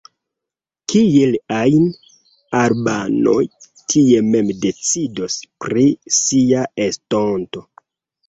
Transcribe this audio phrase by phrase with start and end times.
[0.91, 1.83] Kiel ajn,
[2.61, 3.35] albanoj
[3.93, 5.87] tie mem decidos pri
[6.21, 7.63] sia estonto.